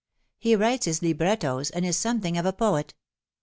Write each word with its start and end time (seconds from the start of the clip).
He 0.39 0.55
writes 0.55 0.85
his 0.87 1.03
librettos, 1.03 1.69
and 1.69 1.85
is 1.85 1.95
something 1.95 2.35
of 2.35 2.43
a 2.47 2.53
poet. 2.53 2.95